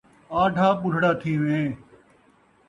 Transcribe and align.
آڈھا 0.41 0.67
ٻُڈھڑا 0.81 1.11
تھیویں 1.21 1.67